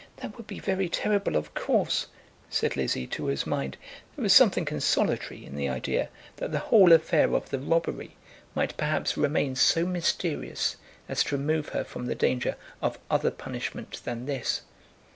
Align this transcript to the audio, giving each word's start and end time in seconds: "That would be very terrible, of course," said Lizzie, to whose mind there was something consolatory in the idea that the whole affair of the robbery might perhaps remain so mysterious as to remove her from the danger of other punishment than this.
"That 0.17 0.35
would 0.35 0.47
be 0.47 0.57
very 0.57 0.89
terrible, 0.89 1.35
of 1.35 1.53
course," 1.53 2.07
said 2.49 2.75
Lizzie, 2.75 3.05
to 3.05 3.27
whose 3.27 3.45
mind 3.45 3.77
there 4.15 4.23
was 4.23 4.33
something 4.33 4.65
consolatory 4.65 5.45
in 5.45 5.55
the 5.55 5.69
idea 5.69 6.09
that 6.37 6.51
the 6.51 6.57
whole 6.57 6.91
affair 6.91 7.35
of 7.35 7.51
the 7.51 7.59
robbery 7.59 8.15
might 8.55 8.75
perhaps 8.77 9.15
remain 9.15 9.55
so 9.55 9.85
mysterious 9.85 10.77
as 11.07 11.23
to 11.25 11.37
remove 11.37 11.69
her 11.69 11.83
from 11.83 12.07
the 12.07 12.15
danger 12.15 12.55
of 12.81 12.97
other 13.11 13.29
punishment 13.29 14.01
than 14.03 14.25
this. 14.25 14.61